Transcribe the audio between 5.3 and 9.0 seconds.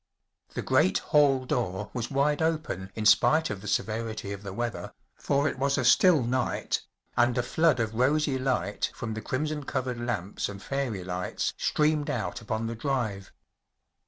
it was a still night, and a flood of rosy light